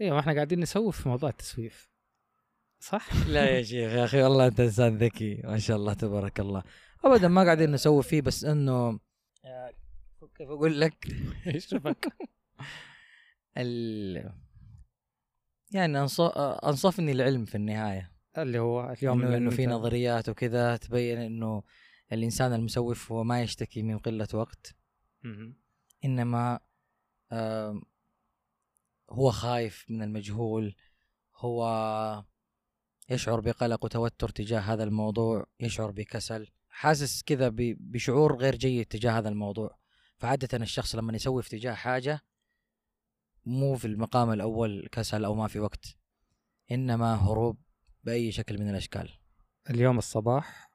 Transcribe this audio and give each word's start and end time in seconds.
أيوه 0.00 0.14
ما 0.14 0.20
إحنا 0.20 0.32
قاعدين 0.32 0.60
نسوف 0.60 1.02
في 1.02 1.08
موضوع 1.08 1.30
التسويف 1.30 1.90
صح؟ 2.80 3.08
لا 3.34 3.50
يا 3.50 3.62
شيخ 3.62 3.92
يا 3.92 4.04
أخي 4.04 4.22
والله 4.22 4.46
أنت 4.46 4.60
إنسان 4.60 4.96
ذكي 4.98 5.42
ما 5.44 5.58
شاء 5.58 5.76
الله 5.76 5.94
تبارك 5.94 6.40
الله 6.40 6.62
ابدا 7.04 7.28
ما 7.28 7.44
قاعدين 7.44 7.72
نسوي 7.72 8.02
فيه 8.02 8.20
بس 8.20 8.44
إنه 8.44 8.98
كيف 10.36 10.48
أقول 10.48 10.80
لك 10.80 11.06
إيش؟ 11.46 11.74
ال... 13.58 14.32
يعني. 15.70 15.98
أنصفني 15.98 17.12
العلم 17.12 17.44
في 17.44 17.54
النهاية 17.54 18.12
اللي 18.38 18.58
هو 18.58 18.92
اليوم 18.92 19.22
انه 19.22 19.50
في 19.50 19.66
نظريات 19.66 20.28
وكذا 20.28 20.76
تبين 20.76 21.18
إنه 21.18 21.62
الإنسان 22.12 22.52
المسوف 22.52 23.12
هو 23.12 23.24
ما 23.24 23.42
يشتكي 23.42 23.82
من 23.82 23.98
قلة 23.98 24.28
وقت. 24.34 24.76
إنما 26.04 26.60
هو 29.12 29.30
خايف 29.30 29.86
من 29.88 30.02
المجهول 30.02 30.74
هو 31.36 32.24
يشعر 33.10 33.40
بقلق 33.40 33.84
وتوتر 33.84 34.28
تجاه 34.28 34.60
هذا 34.60 34.84
الموضوع 34.84 35.46
يشعر 35.60 35.90
بكسل 35.90 36.46
حاسس 36.70 37.22
كذا 37.22 37.50
بشعور 37.80 38.36
غير 38.36 38.56
جيد 38.56 38.86
تجاه 38.86 39.18
هذا 39.18 39.28
الموضوع. 39.28 39.78
فعادة 40.16 40.58
الشخص 40.58 40.94
لما 40.94 41.16
يسوي 41.16 41.42
في 41.42 41.50
تجاه 41.50 41.74
حاجة 41.74 42.20
مو 43.46 43.76
في 43.76 43.84
المقام 43.84 44.30
الأول 44.32 44.88
كسل 44.92 45.24
أو 45.24 45.34
ما 45.34 45.48
في 45.48 45.60
وقت 45.60 45.96
إنما 46.70 47.14
هروب 47.14 47.58
بأي 48.04 48.32
شكل 48.32 48.58
من 48.58 48.70
الأشكال. 48.70 49.10
اليوم 49.70 49.98
الصباح 49.98 50.70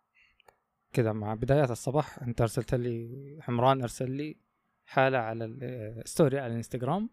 كذا 0.94 1.14
مع 1.14 1.34
بدايات 1.34 1.72
الصباح 1.72 2.20
أنت 2.20 2.42
أرسلت 2.42 2.76
لي 2.76 3.38
عمران 3.42 3.82
أرسل 3.82 4.12
لي 4.12 4.38
حالة 4.86 5.18
على 5.18 5.46
ال 5.46 5.61
story 5.61 6.40
على 6.40 6.52
الإنستغرام. 6.52 7.10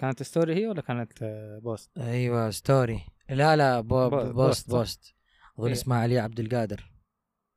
كانت 0.00 0.22
story 0.22 0.54
هي 0.54 0.66
ولا 0.66 0.80
كانت 0.80 1.12
آه، 1.22 1.58
post؟ 1.58 1.98
أيوة 1.98 2.50
story 2.50 3.00
لا 3.30 3.56
لا 3.56 3.80
po 3.80 4.10
po- 4.10 4.32
post 4.32 4.34
post،؟ 4.34 4.70
post. 4.70 5.14
أظن 5.58 5.66
إيه. 5.66 5.72
اسمها 5.72 5.98
علي 5.98 6.18
عبد 6.18 6.40
القادر. 6.40 6.92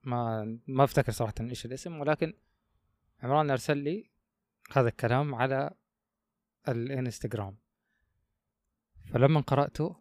ما 0.04 0.44
ما 0.68 0.84
أفتكر 0.84 1.12
صراحة 1.12 1.34
إيش 1.42 1.66
الاسم 1.66 2.00
ولكن 2.00 2.34
عمران 3.24 3.52
أرسل 3.52 3.78
لي 3.78 4.10
هذا 4.72 4.88
الكلام 4.88 5.36
على 5.36 5.72
الإنستغرام. 6.68 7.58
فلما 9.14 9.40
قرأته 9.42 9.96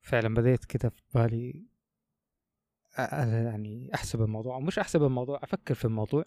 فعلا 0.00 0.34
بديت 0.34 0.64
كذا 0.64 0.88
في 0.88 1.02
بالي 1.14 1.66
يعني 2.98 3.90
أحسب 3.94 4.22
الموضوع. 4.22 4.58
مش 4.58 4.78
أحسب 4.78 5.02
الموضوع 5.02 5.40
أفكر 5.42 5.74
في 5.74 5.84
الموضوع. 5.84 6.24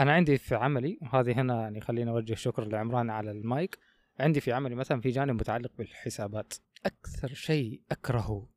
أنا 0.00 0.12
عندي 0.12 0.38
في 0.38 0.54
عملي 0.54 0.98
وهذه 1.02 1.40
هنا 1.40 1.62
يعني 1.62 1.80
خليني 1.80 2.10
أوجه 2.10 2.34
شكر 2.34 2.64
لعمران 2.64 3.10
على 3.10 3.30
المايك. 3.30 3.78
عندي 4.20 4.40
في 4.40 4.52
عملي 4.52 4.74
مثلا 4.74 5.00
في 5.00 5.10
جانب 5.10 5.34
متعلق 5.34 5.72
بالحسابات. 5.78 6.54
أكثر 6.86 7.34
شيء 7.34 7.82
أكرهه 7.90 8.48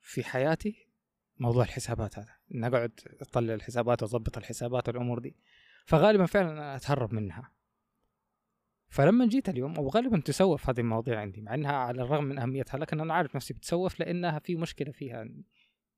في 0.00 0.24
حياتي 0.24 0.86
موضوع 1.38 1.64
الحسابات 1.64 2.18
هذا. 2.18 2.36
إن 2.54 2.64
أقعد 2.64 3.00
أطلع 3.20 3.54
الحسابات 3.54 4.02
وأضبط 4.02 4.38
الحسابات 4.38 4.88
والأمور 4.88 5.18
دي. 5.18 5.36
فغالبا 5.86 6.26
فعلا 6.26 6.52
أنا 6.52 6.76
أتهرب 6.76 7.14
منها. 7.14 7.52
فلما 8.88 9.26
جيت 9.26 9.48
اليوم 9.48 9.78
وغالبا 9.78 10.20
تسوف 10.20 10.70
هذه 10.70 10.80
المواضيع 10.80 11.20
عندي 11.20 11.40
مع 11.40 11.54
إنها 11.54 11.72
على 11.72 12.02
الرغم 12.02 12.24
من 12.24 12.38
أهميتها 12.38 12.78
لكن 12.78 13.00
أنا 13.00 13.14
عارف 13.14 13.36
نفسي 13.36 13.54
بتسوف 13.54 14.00
لأنها 14.00 14.38
في 14.38 14.56
مشكلة 14.56 14.92
فيها. 14.92 15.28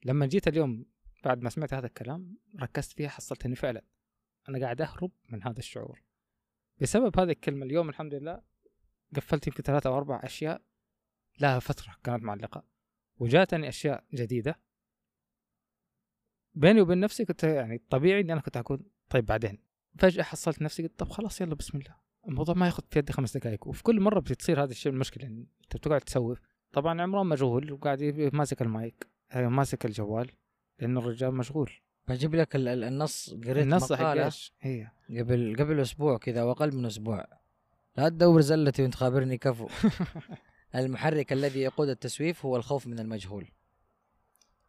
لما 0.04 0.26
جيت 0.26 0.48
اليوم 0.48 0.86
بعد 1.24 1.42
ما 1.42 1.50
سمعت 1.50 1.74
هذا 1.74 1.86
الكلام 1.86 2.36
ركزت 2.60 2.92
فيها 2.92 3.08
حصلت 3.08 3.46
إني 3.46 3.56
فعلا 3.56 3.84
أنا 4.48 4.60
قاعد 4.60 4.80
أهرب 4.80 5.10
من 5.28 5.42
هذا 5.42 5.58
الشعور. 5.58 6.02
بسبب 6.80 7.20
هذه 7.20 7.30
الكلمة 7.30 7.66
اليوم 7.66 7.88
الحمد 7.88 8.14
لله 8.14 8.51
قفلت 9.16 9.46
يمكن 9.46 9.62
ثلاثة 9.62 9.90
أو 9.90 9.96
أربع 9.96 10.20
أشياء 10.24 10.62
لها 11.40 11.58
فترة 11.58 11.96
كانت 12.04 12.22
معلقة 12.22 12.64
وجاتني 13.16 13.68
أشياء 13.68 14.04
جديدة. 14.14 14.60
بيني 16.54 16.80
وبين 16.80 17.00
نفسي 17.00 17.24
كنت 17.24 17.44
يعني 17.44 17.78
طبيعي 17.90 18.20
إني 18.20 18.32
أنا 18.32 18.40
كنت 18.40 18.56
أقول 18.56 18.86
طيب 19.08 19.24
بعدين. 19.26 19.58
فجأة 19.98 20.22
حصلت 20.22 20.62
نفسي 20.62 20.82
قلت 20.82 20.98
طب 20.98 21.08
خلاص 21.08 21.40
يلا 21.40 21.54
بسم 21.54 21.78
الله. 21.78 21.96
الموضوع 22.28 22.54
ما 22.54 22.66
ياخذ 22.66 22.82
في 22.90 22.98
يدي 22.98 23.12
خمس 23.12 23.36
دقائق 23.36 23.68
وفي 23.68 23.82
كل 23.82 24.00
مرة 24.00 24.20
بتصير 24.20 24.62
هذا 24.62 24.70
الشيء 24.70 24.92
المشكلة 24.92 25.22
يعني 25.24 25.46
أنت 25.64 25.76
بتقعد 25.76 26.00
تسوف 26.00 26.40
طبعا 26.72 27.02
عمران 27.02 27.26
مشغول 27.26 27.72
وقاعد 27.72 28.30
ماسك 28.32 28.62
المايك 28.62 29.06
آه، 29.32 29.48
ماسك 29.48 29.86
الجوال 29.86 30.30
لأنه 30.78 31.00
الرجال 31.00 31.34
مشغول. 31.34 31.70
بجيب 32.08 32.34
لك 32.34 32.56
ال- 32.56 32.68
ال- 32.68 32.84
النص 32.84 33.34
قريت 33.34 33.56
النص 33.64 33.92
مقالة؟ 33.92 34.32
هي. 34.60 34.90
قبل 35.18 35.56
قبل 35.58 35.80
أسبوع 35.80 36.18
كذا 36.18 36.40
أو 36.40 36.50
أقل 36.50 36.76
من 36.76 36.86
أسبوع. 36.86 37.26
لا 37.96 38.08
تدور 38.08 38.40
زلتي 38.40 38.82
وانت 38.82 38.94
خابرني 38.94 39.38
كفو. 39.38 39.68
المحرك 40.74 41.32
الذي 41.32 41.60
يقود 41.60 41.88
التسويف 41.88 42.44
هو 42.44 42.56
الخوف 42.56 42.86
من 42.86 42.98
المجهول. 42.98 43.48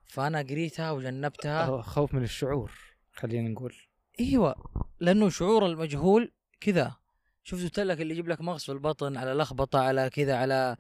فأنا 0.06 0.40
قريتها 0.40 0.92
وجنبتها. 0.92 1.82
خوف 1.82 2.14
من 2.14 2.24
الشعور 2.24 2.72
خلينا 3.12 3.50
نقول. 3.50 3.76
إيوه 4.20 4.56
لأنه 5.00 5.30
شعور 5.30 5.66
المجهول 5.66 6.32
كذا. 6.62 6.96
شفت 7.44 7.64
قلت 7.64 7.80
لك 7.80 8.02
اللي 8.02 8.14
يجيب 8.14 8.28
لك 8.28 8.42
مغص 8.42 8.66
في 8.66 8.72
البطن 8.72 9.18
على 9.18 9.34
لخبطة 9.34 9.80
على 9.80 10.10
كذا 10.10 10.36
على 10.38 10.78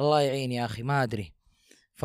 الله 0.00 0.20
يعين 0.20 0.52
يا 0.52 0.64
أخي 0.64 0.82
ما 0.82 1.02
أدري. 1.02 1.32
ف 1.94 2.04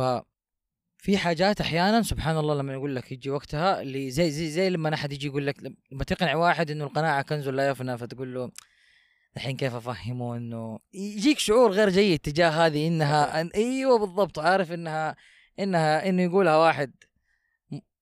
في 0.98 1.18
حاجات 1.18 1.60
أحيانا 1.60 2.02
سبحان 2.02 2.38
الله 2.38 2.54
لما 2.54 2.72
يقول 2.72 2.96
لك 2.96 3.12
يجي 3.12 3.30
وقتها 3.30 3.82
اللي 3.82 4.10
زي 4.10 4.30
زي 4.30 4.50
زي 4.50 4.70
لما 4.70 4.94
أحد 4.94 5.12
يجي 5.12 5.26
يقول 5.26 5.46
لك 5.46 5.56
لما 5.92 6.04
تقنع 6.04 6.34
واحد 6.34 6.70
إنه 6.70 6.84
القناعة 6.84 7.22
كنز 7.22 7.48
لا 7.48 7.68
يفنى 7.68 7.98
فتقول 7.98 8.34
له 8.34 8.50
الحين 9.36 9.56
كيف 9.56 9.74
أفهمه 9.74 10.36
إنه 10.36 10.78
يجيك 10.94 11.38
شعور 11.38 11.70
غير 11.72 11.88
جيد 11.88 12.18
تجاه 12.18 12.50
هذه 12.50 12.88
إنها 12.88 13.40
أن 13.40 13.50
أيوه 13.54 13.98
بالضبط 13.98 14.38
عارف 14.38 14.72
انها 14.72 15.16
انها 15.58 16.08
إنه 16.08 16.22
يقولها 16.22 16.56
واحد 16.56 16.92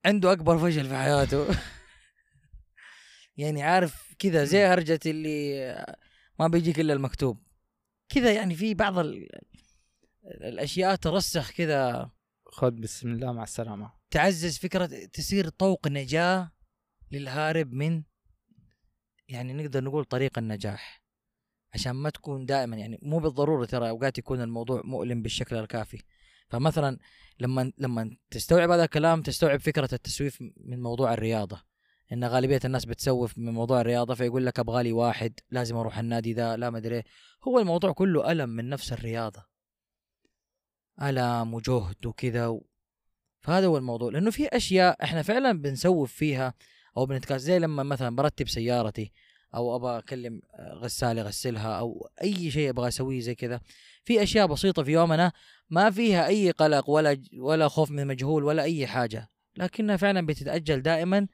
عنده 0.06 0.32
أكبر 0.32 0.58
فشل 0.58 0.88
في 0.88 0.96
حياته. 0.96 1.46
يعني 3.36 3.62
عارف 3.62 4.14
كذا 4.18 4.44
زي 4.44 4.64
هرجة 4.64 5.00
اللي 5.06 5.86
ما 6.38 6.48
بيجيك 6.48 6.80
إلا 6.80 6.92
المكتوب. 6.92 7.42
كذا 8.08 8.32
يعني 8.32 8.54
في 8.54 8.74
بعض 8.74 8.98
ال... 8.98 9.28
الأشياء 10.24 10.94
ترسخ 10.94 11.50
كذا. 11.50 12.10
خذ 12.46 12.70
بسم 12.70 13.08
الله 13.08 13.32
مع 13.32 13.42
السلامة. 13.42 13.92
تعزز 14.10 14.58
فكرة 14.58 14.86
تصير 15.12 15.48
طوق 15.48 15.88
نجاة 15.88 16.52
للهارب 17.10 17.72
من 17.72 18.02
يعني 19.28 19.52
نقدر 19.52 19.84
نقول 19.84 20.04
طريق 20.04 20.38
النجاح. 20.38 21.05
عشان 21.74 21.92
ما 21.92 22.10
تكون 22.10 22.46
دائما 22.46 22.76
يعني 22.76 22.98
مو 23.02 23.18
بالضرورة 23.18 23.64
ترى 23.64 23.88
أوقات 23.88 24.18
يكون 24.18 24.40
الموضوع 24.40 24.82
مؤلم 24.84 25.22
بالشكل 25.22 25.56
الكافي. 25.56 26.02
فمثلا 26.48 26.98
لما 27.40 27.72
لما 27.78 28.16
تستوعب 28.30 28.70
هذا 28.70 28.84
الكلام 28.84 29.22
تستوعب 29.22 29.60
فكرة 29.60 29.88
التسويف 29.92 30.42
من 30.56 30.82
موضوع 30.82 31.14
الرياضة. 31.14 31.62
إن 32.12 32.24
غالبية 32.24 32.60
الناس 32.64 32.84
بتسوف 32.84 33.38
من 33.38 33.52
موضوع 33.52 33.80
الرياضة 33.80 34.14
فيقول 34.14 34.46
لك 34.46 34.58
أبغى 34.58 34.82
لي 34.82 34.92
واحد 34.92 35.40
لازم 35.50 35.76
أروح 35.76 35.98
النادي 35.98 36.32
ذا 36.32 36.56
لا 36.56 36.70
ما 36.70 36.78
أدري 36.78 36.94
إيه. 36.96 37.04
هو 37.48 37.58
الموضوع 37.58 37.92
كله 37.92 38.32
ألم 38.32 38.48
من 38.48 38.68
نفس 38.68 38.92
الرياضة. 38.92 39.46
ألم 41.02 41.54
وجهد 41.54 42.06
وكذا 42.06 42.46
و... 42.46 42.66
فهذا 43.40 43.66
هو 43.66 43.76
الموضوع. 43.78 44.10
لأنه 44.12 44.30
في 44.30 44.48
أشياء 44.48 45.04
إحنا 45.04 45.22
فعلا 45.22 45.52
بنسوف 45.52 46.12
فيها 46.12 46.54
أو 46.96 47.06
بنتكاس 47.06 47.40
زي 47.40 47.58
لما 47.58 47.82
مثلا 47.82 48.16
برتب 48.16 48.48
سيارتي. 48.48 49.12
أو 49.56 49.76
أبغى 49.76 49.98
أكلم 49.98 50.40
غسالة 50.60 51.22
اغسلها 51.22 51.78
أو 51.78 52.08
أي 52.22 52.50
شيء 52.50 52.70
أبغى 52.70 52.88
أسويه 52.88 53.20
زي 53.20 53.34
كذا. 53.34 53.60
في 54.04 54.22
أشياء 54.22 54.46
بسيطة 54.46 54.82
في 54.82 54.92
يومنا 54.92 55.32
ما 55.70 55.90
فيها 55.90 56.26
أي 56.26 56.50
قلق 56.50 56.90
ولا 56.90 57.22
ولا 57.38 57.68
خوف 57.68 57.90
من 57.90 58.06
مجهول 58.06 58.44
ولا 58.44 58.62
أي 58.62 58.86
حاجة 58.86 59.28
لكنها 59.56 59.96
فعلا 59.96 60.26
بتتأجل 60.26 60.82
دائما 60.82 61.26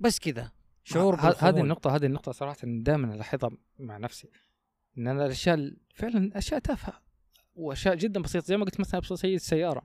بس 0.00 0.18
كذا. 0.18 0.52
شعور 0.84 1.14
هذه. 1.20 1.60
النقطة 1.60 1.96
هذه 1.96 2.06
النقطة 2.06 2.32
صراحة 2.32 2.56
دائما 2.64 3.14
ألاحظها 3.14 3.50
مع 3.78 3.96
نفسي 3.98 4.28
إن 4.98 5.08
أنا 5.08 5.26
الأشياء 5.26 5.54
ال- 5.54 5.76
فعلا 5.94 6.38
أشياء 6.38 6.60
تافهة 6.60 7.00
وأشياء 7.54 7.94
جدا 7.94 8.22
بسيطة 8.22 8.46
زي 8.46 8.56
ما 8.56 8.64
قلت 8.64 8.80
مثلا 8.80 8.98
أبسط 9.00 9.16
شيء 9.18 9.34
السيارة 9.34 9.82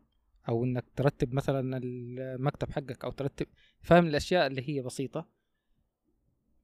أو 0.50 0.64
إنك 0.64 0.86
ترتب 0.96 1.34
مثلا 1.34 1.80
المكتب 1.84 2.72
حقك 2.72 3.06
أو 3.06 3.12
ترتب 3.12 3.48
فاهم 3.82 4.08
الأشياء 4.08 4.48
اللي 4.48 4.70
هي 4.70 4.82
بسيطة؟ 4.82 5.35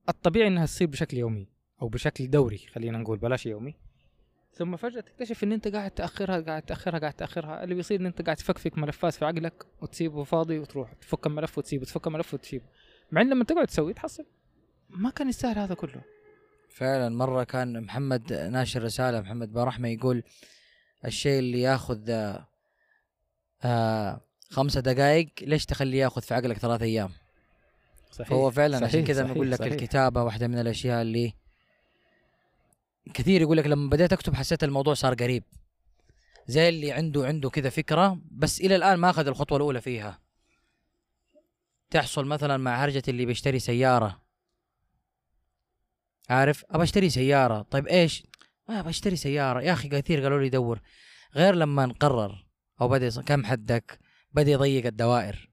الطبيعي 0.10 0.48
إنها 0.48 0.66
تصير 0.66 0.88
بشكل 0.88 1.18
يومي 1.18 1.48
أو 1.82 1.88
بشكل 1.88 2.30
دوري 2.30 2.58
خلينا 2.58 2.98
نقول 2.98 3.18
بلاش 3.18 3.46
يومي. 3.46 3.76
ثم 4.54 4.76
فجأة 4.76 5.02
تكتشف 5.02 5.44
إن 5.44 5.52
أنت 5.52 5.68
قاعد 5.68 5.92
تأخرها 5.92 6.42
قاعد 6.42 6.62
تأخرها 6.62 7.00
قاعد 7.00 7.14
تأخرها. 7.14 7.64
اللي 7.64 7.76
بيصير 7.76 8.00
إن 8.00 8.06
أنت 8.06 8.22
قاعد 8.22 8.38
تفكفك 8.38 8.78
ملفات 8.78 9.14
في 9.14 9.26
عقلك 9.26 9.66
وتسيبه 9.82 10.24
فاضي 10.24 10.60
وتروح 10.60 10.94
تفك 10.94 11.28
الملف 11.28 11.58
وتسيبه 11.58 11.86
تفك 11.86 12.08
الملف 12.08 12.34
وتسيبه. 12.34 12.66
مع 13.12 13.22
إن 13.22 13.30
لما 13.30 13.44
تقعد 13.44 13.68
تسوي 13.68 13.94
تحصل. 13.94 14.26
ما 14.90 15.10
كان 15.10 15.30
يستاهل 15.30 15.60
هذا 15.60 15.76
كله. 15.76 16.02
فعلا 16.70 17.10
مرة 17.10 17.44
كان 17.44 17.82
محمد 17.82 18.34
ناشر 18.34 18.84
رسالة 18.84 19.22
محمد 19.22 19.54
برحمة 19.54 19.88
يقول 19.88 20.24
الشيء 21.06 21.40
اللي 21.40 21.62
ياخذ 21.62 22.10
آه، 23.64 24.22
خمسة 24.50 24.82
دقائق 24.82 25.30
ليش 25.42 25.66
تخليه 25.66 26.00
ياخذ 26.00 26.22
في 26.22 26.34
عقلك 26.34 26.58
ثلاث 26.58 26.82
أيام؟ 26.82 27.10
صحيح 28.12 28.30
فهو 28.30 28.52
فعلا 28.52 28.78
عشان 28.78 28.90
صحيح، 28.90 29.08
كذا 29.08 29.24
صحيح، 29.24 29.34
بقول 29.34 29.52
لك 29.52 29.60
صحيح. 29.60 29.72
الكتابة 29.74 30.24
واحدة 30.24 30.48
من 30.48 30.60
الأشياء 30.60 31.02
اللي 31.02 31.34
كثير 33.14 33.42
يقول 33.42 33.58
لك 33.58 33.68
لما 33.68 33.90
بديت 33.90 34.14
أكتب 34.14 34.34
حسيت 34.36 34.64
الموضوع 34.64 34.94
صار 34.94 35.14
قريب. 35.14 35.44
زي 36.48 36.70
اللي 36.70 36.92
عنده 36.92 37.26
عنده 37.26 37.50
كذا 37.50 37.70
فكرة 37.70 38.22
بس 38.32 38.62
إلى 38.62 38.76
الآن 38.76 39.00
ما 39.00 39.10
أخذ 39.10 39.28
الخطوة 39.28 39.58
الأولى 39.58 39.82
فيها. 39.82 40.20
تحصل 41.90 42.26
مثلا 42.26 42.58
مع 42.58 42.84
هرجه 42.84 43.04
اللي 43.08 43.26
بيشتري 43.26 43.60
سيارة. 43.60 44.22
عارف؟ 46.30 46.66
ابى 46.70 46.84
أشتري 46.84 47.10
سيارة. 47.10 47.62
طيب 47.62 47.88
إيش؟ 47.88 48.24
ما 48.70 48.80
ابى 48.80 48.90
أشتري 48.90 49.16
سيارة. 49.16 49.62
يا 49.62 49.74
أخي 49.74 49.90
كثير 49.90 50.24
قالوا 50.24 50.40
لي 50.40 50.50
دور. 50.50 50.80
غير 51.36 51.56
لما 51.56 51.86
نقرر 51.86 52.46
أو 52.82 52.88
بدأ 52.88 53.22
كم 53.22 53.46
حدك؟ 53.46 54.00
بدأ 54.32 54.52
يضيق 54.52 54.86
الدوائر. 54.86 55.50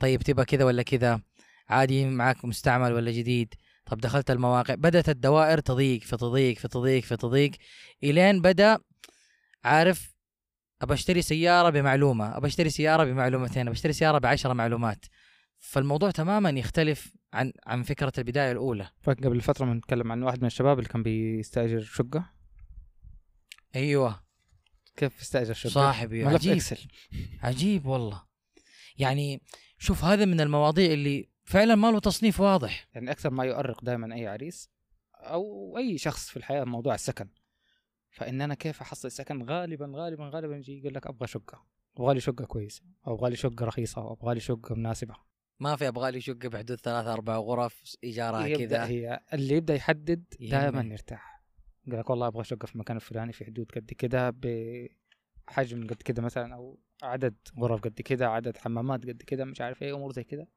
طيب 0.00 0.22
تبغى 0.22 0.44
كذا 0.44 0.64
ولا 0.64 0.82
كذا؟ 0.82 1.20
عادي 1.68 2.06
معك 2.06 2.44
مستعمل 2.44 2.92
ولا 2.92 3.10
جديد؟ 3.10 3.54
طب 3.86 3.98
دخلت 3.98 4.30
المواقع 4.30 4.74
بدأت 4.74 5.08
الدوائر 5.08 5.58
تضيق 5.60 6.02
فتضيق 6.02 6.58
فتضيق 6.58 7.04
فتضيق 7.04 7.50
إلين 8.04 8.42
بدأ 8.42 8.78
عارف 9.64 10.14
أبى 10.82 10.94
أشتري 10.94 11.22
سيارة 11.22 11.70
بمعلومة 11.70 12.36
أبى 12.36 12.46
أشتري 12.46 12.70
سيارة 12.70 13.04
بمعلومتين 13.04 13.66
أبى 13.66 13.76
أشتري 13.76 13.92
سيارة 13.92 14.18
بعشرة 14.18 14.52
معلومات. 14.52 15.04
فالموضوع 15.58 16.10
تماما 16.10 16.50
يختلف 16.50 17.12
عن 17.32 17.52
عن 17.66 17.82
فكرة 17.82 18.12
البداية 18.18 18.52
الأولى. 18.52 18.90
فقبل 19.02 19.40
فترة 19.40 19.64
بنتكلم 19.64 20.12
عن 20.12 20.22
واحد 20.22 20.40
من 20.40 20.46
الشباب 20.46 20.78
اللي 20.78 20.88
كان 20.88 21.02
بيستأجر 21.02 21.80
شقة. 21.80 22.30
أيوه. 23.76 24.24
كيف 24.96 25.20
استأجر 25.20 25.54
شقة؟ 25.54 25.70
صاحبي 25.70 26.24
عجيب. 26.24 26.52
إكسل. 26.52 26.88
عجيب 27.42 27.86
والله. 27.86 28.22
يعني 28.96 29.42
شوف 29.78 30.04
هذا 30.04 30.24
من 30.24 30.40
المواضيع 30.40 30.92
اللي 30.92 31.33
فعلا 31.44 31.74
ما 31.74 31.90
له 31.90 32.00
تصنيف 32.00 32.40
واضح. 32.40 32.88
يعني 32.94 33.10
أكثر 33.10 33.30
ما 33.30 33.44
يؤرق 33.44 33.84
دائما 33.84 34.14
أي 34.14 34.26
عريس 34.26 34.70
أو 35.14 35.74
أي 35.78 35.98
شخص 35.98 36.28
في 36.28 36.36
الحياة 36.36 36.64
موضوع 36.64 36.94
السكن. 36.94 37.28
فإن 38.10 38.40
أنا 38.40 38.54
كيف 38.54 38.80
أحصل 38.80 39.10
سكن 39.10 39.42
غالبا 39.42 39.92
غالبا 39.94 40.30
غالبا 40.34 40.56
يجي 40.56 40.78
يقول 40.78 40.94
لك 40.94 41.06
أبغى 41.06 41.26
شقة. 41.26 41.66
أبغى 41.96 42.14
لي 42.14 42.20
شقة 42.20 42.44
كويسة. 42.44 42.82
أو 43.06 43.14
أبغى 43.14 43.30
لي 43.30 43.36
شقة 43.36 43.66
رخيصة. 43.66 44.02
أو 44.02 44.12
أبغى 44.12 44.34
لي 44.34 44.40
شقة 44.40 44.74
مناسبة. 44.74 45.14
ما 45.60 45.76
في 45.76 45.88
أبغى 45.88 46.10
لي 46.10 46.20
شقة 46.20 46.48
بحدود 46.48 46.80
ثلاث 46.80 47.06
أربع 47.06 47.36
غرف 47.36 47.96
إيجارها 48.04 48.56
كذا. 48.56 48.86
هي 48.86 49.20
اللي 49.32 49.54
يبدأ 49.54 49.74
يحدد 49.74 50.24
دائما. 50.40 50.82
يرتاح. 50.82 51.42
يقول 51.86 52.00
لك 52.00 52.10
والله 52.10 52.26
أبغى 52.26 52.44
شقة 52.44 52.66
في 52.66 52.74
المكان 52.74 52.96
الفلاني 52.96 53.32
في 53.32 53.44
حدود 53.44 53.72
قد 53.72 53.90
كده 53.90 54.30
بحجم 54.30 55.86
قد 55.86 56.02
كده 56.02 56.22
مثلا 56.22 56.54
أو 56.54 56.78
عدد 57.02 57.34
غرف 57.58 57.80
قد 57.80 58.00
كده 58.00 58.28
عدد 58.28 58.56
حمامات 58.56 59.06
قد 59.06 59.22
كده 59.22 59.44
مش 59.44 59.60
عارف 59.60 59.82
إيه 59.82 59.94
أمور 59.94 60.12
زي 60.12 60.24
كده 60.24 60.42
طب 60.42 60.48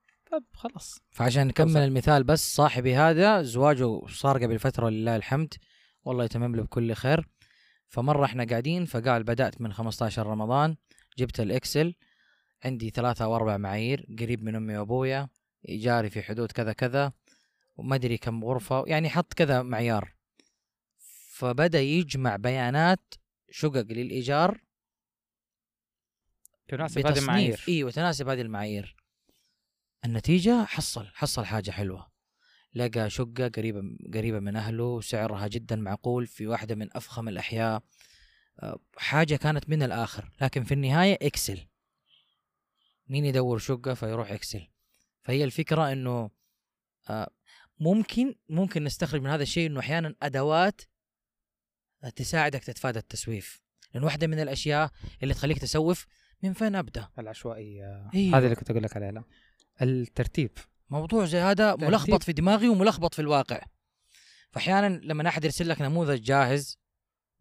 خلاص. 0.53 0.99
فعشان 1.11 1.47
نكمل. 1.47 1.77
المثال 1.77 2.23
بس 2.23 2.55
صاحبي 2.55 2.95
هذا 2.95 3.41
زواجه 3.41 4.07
صار 4.07 4.43
قبل 4.43 4.59
فترة 4.59 4.89
لله 4.89 5.15
الحمد. 5.15 5.53
والله 6.03 6.23
يتمم 6.23 6.55
له 6.55 6.63
بكل 6.63 6.93
خير. 6.93 7.27
فمرة 7.87 8.25
إحنا 8.25 8.43
قاعدين 8.43 8.85
فقال 8.85 9.23
بدأت 9.23 9.61
من 9.61 9.73
15 9.73 10.27
رمضان 10.27 10.75
جبت 11.17 11.39
الإكسل 11.39 11.93
عندي 12.65 12.89
ثلاثة 12.89 13.25
أو 13.25 13.35
أربع 13.35 13.57
معايير 13.57 14.05
قريب 14.19 14.43
من 14.43 14.55
أمي 14.55 14.77
وأبويا 14.77 15.29
إيجاري 15.69 16.09
في 16.09 16.21
حدود 16.21 16.51
كذا 16.51 16.73
كذا 16.73 17.11
وما 17.75 17.95
أدري 17.95 18.17
كم 18.17 18.45
غرفة 18.45 18.83
يعني 18.87 19.09
حط 19.09 19.33
كذا 19.33 19.61
معيار. 19.61 20.13
فبدأ 21.31 21.81
يجمع 21.81 22.35
بيانات 22.35 23.13
شقق 23.49 23.85
للإيجار 23.89 24.61
تناسب 26.67 27.07
هذه 27.07 27.19
المعايير. 27.19 27.63
إيوه 27.67 27.91
تناسب 27.91 28.29
هذه 28.29 28.41
المعايير. 28.41 28.95
النتيجة 30.05 30.65
حصل 30.65 31.07
حصل 31.13 31.45
حاجة 31.45 31.71
حلوة. 31.71 32.11
لقى 32.75 33.09
شقة 33.09 33.47
قريبة 33.47 33.81
قريبة 34.13 34.39
من 34.39 34.55
أهله 34.55 35.01
سعرها 35.01 35.47
جدا 35.47 35.75
معقول 35.75 36.27
في 36.27 36.47
واحدة 36.47 36.75
من 36.75 36.97
أفخم 36.97 37.27
الأحياء. 37.27 37.83
آه، 38.59 38.79
حاجة 38.97 39.35
كانت 39.35 39.69
من 39.69 39.83
الآخر 39.83 40.31
لكن 40.41 40.63
في 40.63 40.73
النهاية 40.73 41.17
Excel. 41.21 41.67
مين 43.07 43.25
يدور 43.25 43.57
شقة 43.57 43.93
فيروح 43.93 44.31
Excel. 44.31 44.67
فهي 45.23 45.43
الفكرة 45.43 45.91
إنه 45.91 46.29
آه، 47.09 47.29
ممكن 47.79 48.35
ممكن 48.49 48.83
نستخرج 48.83 49.21
من 49.21 49.29
هذا 49.29 49.43
الشيء 49.43 49.67
إنه 49.67 49.79
أحيانا 49.79 50.15
أدوات 50.21 50.81
تساعدك 52.15 52.63
تتفادى 52.63 52.99
التسويف. 52.99 53.61
لأن 53.93 54.03
واحدة 54.03 54.27
من 54.27 54.39
الأشياء 54.39 54.91
اللي 55.23 55.33
تخليك 55.33 55.59
تسوف 55.59 56.05
من 56.43 56.53
فين 56.53 56.75
أبدأ؟ 56.75 57.09
العشوائية. 57.19 58.09
أيوة. 58.15 58.37
هذه 58.37 58.43
اللي 58.43 58.55
كنت 58.55 58.71
أقول 58.71 58.83
لك 58.83 58.97
عليها. 58.97 59.23
الترتيب. 59.81 60.51
موضوع 60.89 61.25
زي 61.25 61.39
هذا 61.39 61.71
ترتيب. 61.71 61.89
ملخبط 61.89 62.23
في 62.23 62.33
دماغي 62.33 62.69
وملخبط 62.69 63.13
في 63.13 63.21
الواقع. 63.21 63.61
فأحيانا 64.51 64.99
لما 65.03 65.29
أحد 65.29 65.43
يرسل 65.43 65.69
لك 65.69 65.81
نموذج 65.81 66.21
جاهز 66.21 66.79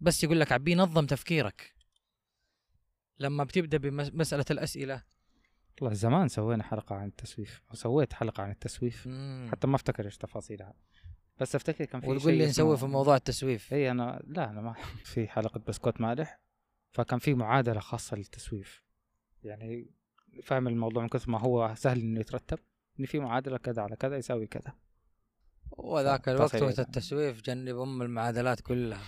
بس 0.00 0.24
يقول 0.24 0.40
لك 0.40 0.52
عبيه 0.52 0.74
نظم 0.74 1.06
تفكيرك. 1.06 1.74
لما 3.18 3.44
بتبدأ 3.44 3.78
بمسألة 3.78 4.44
الأسئلة. 4.50 5.02
والله 5.80 5.94
زمان 5.94 6.28
سوينا 6.28 6.62
حلقة 6.62 6.96
عن 6.96 7.06
التسويف 7.06 7.62
أو 7.70 7.74
سويت 7.74 8.12
حلقة 8.12 8.42
عن 8.42 8.50
التسويف. 8.50 9.08
حتى 9.50 9.66
ما 9.66 9.76
أفتكر 9.76 10.04
إيش 10.04 10.16
تفاصيلها. 10.16 10.74
بس 11.40 11.54
أفتكر 11.54 11.84
كان 11.84 12.00
في 12.00 12.06
وتقول 12.06 12.22
شيء 12.22 12.38
لي 12.38 12.46
نسوي 12.46 12.76
في 12.76 12.86
موضوع 12.86 13.16
التسويف. 13.16 13.72
إي 13.72 13.90
أنا 13.90 14.22
لا 14.26 14.50
أنا 14.50 14.60
ما 14.60 14.74
في 15.12 15.28
حلقة 15.28 15.60
بسكوت 15.68 16.00
مالح. 16.00 16.40
فكان 16.92 17.18
في 17.18 17.34
معادلة 17.34 17.80
خاصة 17.80 18.16
للتسويف. 18.16 18.82
يعني 19.42 19.90
فاهم 20.42 20.68
الموضوع 20.68 21.02
من 21.02 21.08
كثر 21.08 21.30
ما 21.30 21.40
هو 21.40 21.74
سهل 21.76 22.00
إنه 22.00 22.20
يترتب 22.20 22.58
إن 23.00 23.04
في 23.04 23.18
معادلة 23.18 23.56
كذا 23.56 23.82
على 23.82 23.96
كذا 23.96 24.16
يساوي 24.16 24.46
كذا. 24.46 24.72
وذاك 25.70 26.28
الوقت. 26.28 26.62
وقت 26.62 26.80
التسويف 26.80 27.42
جنب 27.42 27.78
أم 27.78 28.02
المعادلات 28.02 28.60
كلها. 28.60 29.02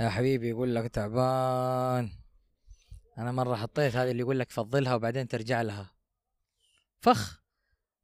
يا 0.00 0.08
حبيبي 0.08 0.48
يقول 0.48 0.74
لك 0.74 0.88
تعبان. 0.88 2.10
أنا 3.18 3.32
مرة 3.32 3.56
حطيت 3.56 3.96
هذه 3.96 4.10
اللي 4.10 4.22
يقول 4.22 4.38
لك 4.38 4.50
فضلها 4.50 4.94
وبعدين 4.94 5.28
ترجع 5.28 5.62
لها. 5.62 5.90
فخ! 7.00 7.40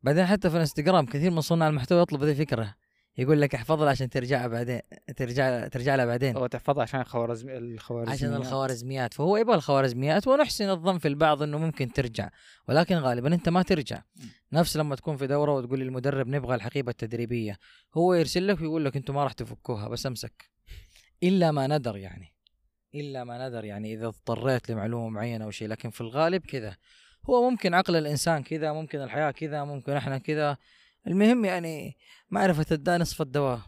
بعدين 0.03 0.27
حتى 0.27 0.51
في 0.51 0.57
الانستغرام 0.57 1.07
كثير 1.07 1.31
من 1.31 1.41
صناع 1.41 1.69
المحتوى 1.69 2.03
يطلب 2.03 2.23
هذه 2.23 2.31
الفكرة. 2.31 2.75
يقول 3.19 3.41
لك 3.41 3.55
احفظها 3.55 3.91
عشان 3.91 4.11
ترجع 4.11 4.47
بعدين 4.47 4.81
ترجع 5.17 5.69
ترجع 5.69 5.95
لها 5.95 6.05
بعدين. 6.05 6.37
أو 6.37 6.47
تحفظها 6.47 6.83
عشان 6.83 7.01
الخوارزم 7.01 7.49
الخوارزميات. 7.49 8.19
عشان 8.19 8.35
الخوارزميات. 8.35 9.15
فهو 9.15 9.37
يبغى 9.37 9.55
الخوارزميات 9.55 10.29
ونحسن 10.29 10.71
الظن 10.71 10.99
في 10.99 11.09
البعض 11.09 11.43
إنه 11.43 11.59
ممكن 11.59 11.93
ترجع 11.93 12.31
ولكن 12.69 12.97
غالبا 12.97 13.35
أنت 13.35 13.49
ما 13.49 13.63
ترجع. 13.63 14.03
نفس 14.53 14.77
لما 14.77 14.97
تكون 14.97 15.17
في 15.17 15.27
دورة 15.27 15.53
وتقول 15.55 15.81
للمدرب 15.81 16.29
نبغى 16.29 16.55
الحقيبة 16.55 16.91
التدريبية 16.91 17.59
هو 17.97 18.15
يرسل 18.15 18.49
لك 18.49 18.61
ويقول 18.61 18.85
لك 18.85 18.97
أنتم 18.97 19.15
ما 19.15 19.25
راح 19.25 19.33
تفكوها 19.33 19.89
بس 19.89 20.07
أمسك. 20.07 20.51
إلا 21.23 21.51
ما 21.51 21.67
ندر 21.67 21.97
يعني. 21.97 22.33
إلا 22.95 23.25
ما 23.25 23.49
ندر 23.49 23.65
يعني 23.65 23.95
إذا 23.95 24.07
اضطريت 24.07 24.71
لمعلومة 24.71 25.09
معينة 25.09 25.45
أو 25.45 25.51
شيء 25.51 25.69
لكن 25.69 25.91
في 25.91 26.01
الغالب 26.01 26.43
كذا. 26.47 26.77
هو 27.31 27.51
ممكن 27.51 27.75
عقل 27.75 27.97
الإنسان 27.97 28.43
كذا 28.43 28.73
ممكن 28.73 29.03
الحياة 29.03 29.31
كذا 29.31 29.65
ممكن 29.65 29.93
إحنا 29.93 30.19
كذا. 30.19 30.57
المهم 31.07 31.45
يعني 31.45 31.97
معرفة 32.31 32.67
الداء 32.73 32.99
نصف 32.99 33.23
الدواء. 33.23 33.61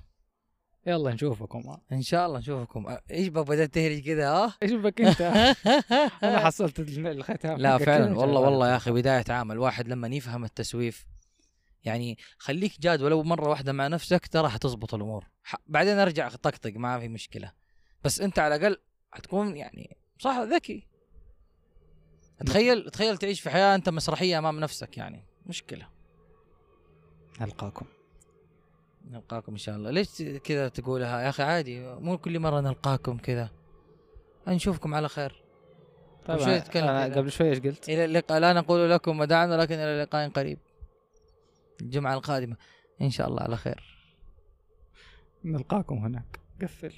يلا 0.86 1.12
نشوفكم. 1.12 1.76
إن 1.92 2.02
شاء 2.02 2.26
الله 2.26 2.38
نشوفكم. 2.38 2.96
إيش 3.10 3.28
بك 3.28 3.46
بدأت 3.46 3.74
تهرج 3.74 4.00
كذا 4.00 4.28
ها؟ 4.28 4.54
إيش 4.62 4.72
بك 4.72 5.00
انت 5.00 5.20
أنا 6.22 6.38
حصلت 6.38 6.80
الختام 6.80 7.58
لا 7.58 7.78
فعلا. 7.78 8.18
والله. 8.18 8.40
والله 8.40 8.70
يا 8.70 8.76
أخي 8.76 8.90
بداية 8.90 9.24
عام. 9.28 9.52
الواحد 9.52 9.88
لما 9.88 10.08
يفهم 10.08 10.44
التسويف 10.44 11.06
يعني 11.84 12.18
خليك 12.38 12.80
جاد 12.80 13.02
ولو 13.02 13.22
مرة 13.22 13.48
واحدة 13.48 13.72
مع 13.72 13.88
نفسك 13.88 14.26
ترى 14.26 14.48
حتزبط 14.48 14.94
الأمور. 14.94 15.24
بعدين 15.66 15.98
أرجع 15.98 16.28
طقطق 16.28 16.72
ما 16.76 16.98
في 16.98 17.08
مشكلة. 17.08 17.52
بس 18.04 18.20
أنت 18.20 18.38
على 18.38 18.54
الأقل 18.54 18.76
حتكون 19.12 19.56
يعني 19.56 19.96
صح 20.18 20.38
ذكي. 20.38 20.86
تخيل 22.46 22.90
تخيل 22.90 23.18
تعيش 23.18 23.40
في 23.40 23.50
حياة 23.50 23.74
أنت 23.74 23.88
مسرحية 23.88 24.38
أمام 24.38 24.60
نفسك 24.60 24.96
يعني. 24.98 25.24
مشكلة. 25.46 25.97
نلقاكم. 27.40 27.86
نلقاكم 29.10 29.52
إن 29.52 29.58
شاء 29.58 29.76
الله. 29.76 29.90
ليش 29.90 30.22
كذا 30.22 30.68
تقولها؟ 30.68 31.20
يا 31.20 31.28
أخي 31.28 31.42
عادي 31.42 31.94
مو 31.94 32.18
كل 32.18 32.38
مرة 32.38 32.60
نلقاكم 32.60 33.18
كذا. 33.18 33.50
نشوفكم 34.48 34.94
على 34.94 35.08
خير. 35.08 35.42
طيب 36.26 36.38
شوي 36.38 36.60
كذا. 36.60 37.14
قبل 37.14 37.32
شوي 37.32 37.48
إيش 37.48 37.60
قلت؟ 37.60 37.88
إلى 37.88 38.04
اللقاء. 38.04 38.38
لا 38.38 38.52
نقول 38.52 38.90
لكم 38.90 39.20
وداعا 39.20 39.46
ولكن 39.46 39.74
إلى 39.74 40.02
لقاء 40.02 40.28
قريب. 40.28 40.58
الجمعة 41.80 42.14
القادمة. 42.14 42.56
إن 43.00 43.10
شاء 43.10 43.28
الله 43.28 43.42
على 43.42 43.56
خير. 43.56 43.98
نلقاكم 45.44 45.96
هناك. 45.98 46.40
قفل. 46.62 46.92